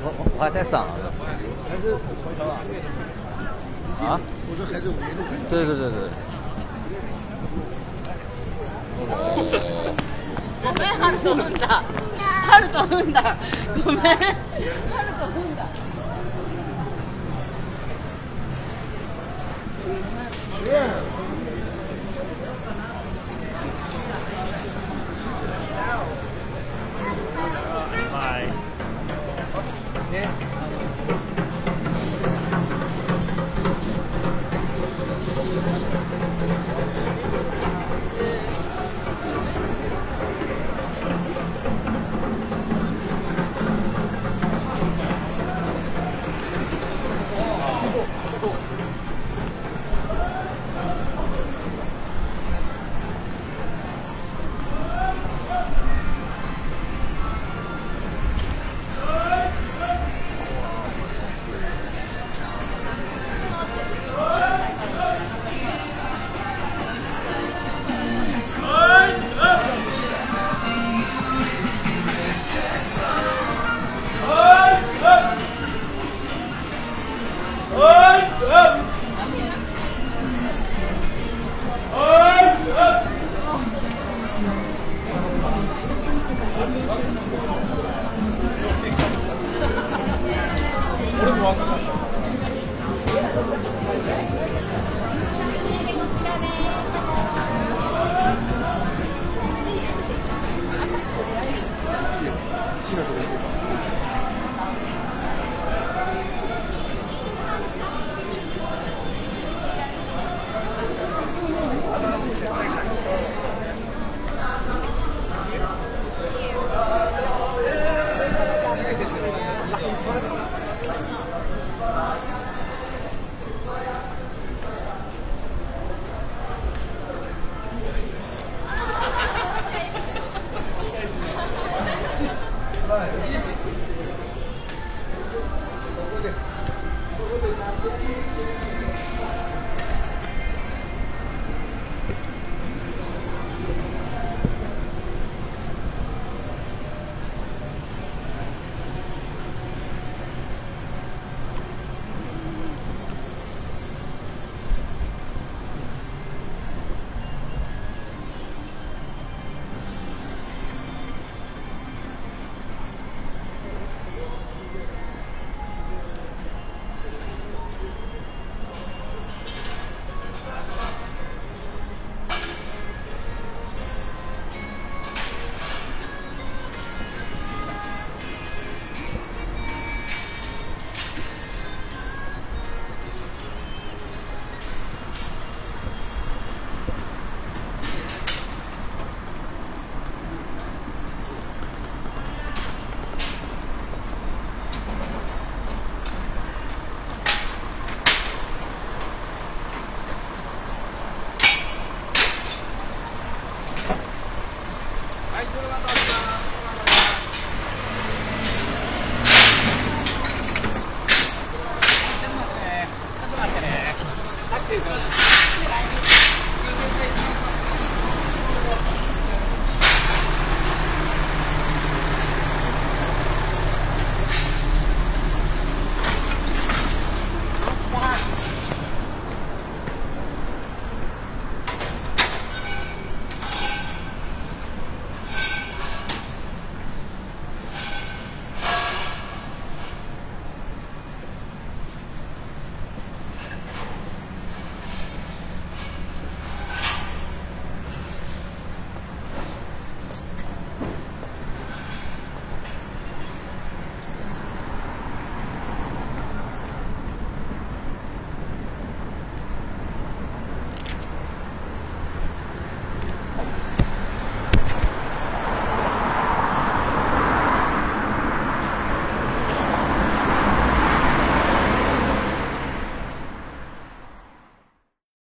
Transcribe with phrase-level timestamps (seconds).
[0.00, 1.12] 我我我还带伞了，
[1.68, 2.00] 还是回
[2.38, 2.44] 头
[4.04, 4.20] 啊？
[4.48, 5.20] 我这还是五一路。
[5.50, 5.98] 对对对对。
[10.60, 11.40] 我被他偷了，
[12.46, 12.76] 他偷
[13.12, 13.36] 了，
[13.84, 14.06] 我被。